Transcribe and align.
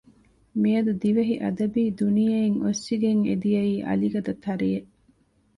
މިއަދު 0.61 0.91
ދިވެހި 1.01 1.35
އަދަބީ 1.43 1.83
ދުނިޔެއިން 1.99 2.57
އޮއްސިގެން 2.63 3.21
އެ 3.27 3.33
ދިޔައީ 3.43 3.73
އަލިގަދަ 3.87 4.33
ތަރިއެއް 4.43 4.89